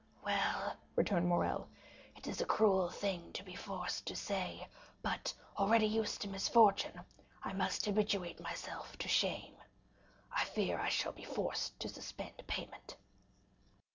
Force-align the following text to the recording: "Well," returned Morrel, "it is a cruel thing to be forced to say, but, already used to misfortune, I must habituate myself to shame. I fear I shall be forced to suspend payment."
"Well," 0.25 0.77
returned 0.95 1.27
Morrel, 1.27 1.69
"it 2.15 2.25
is 2.25 2.41
a 2.41 2.45
cruel 2.47 2.89
thing 2.89 3.31
to 3.33 3.43
be 3.43 3.53
forced 3.53 4.07
to 4.07 4.15
say, 4.15 4.67
but, 5.03 5.31
already 5.59 5.85
used 5.85 6.21
to 6.21 6.27
misfortune, 6.27 7.01
I 7.43 7.53
must 7.53 7.85
habituate 7.85 8.39
myself 8.39 8.97
to 8.97 9.07
shame. 9.07 9.53
I 10.31 10.45
fear 10.45 10.79
I 10.79 10.89
shall 10.89 11.11
be 11.11 11.23
forced 11.23 11.79
to 11.81 11.87
suspend 11.87 12.41
payment." 12.47 12.97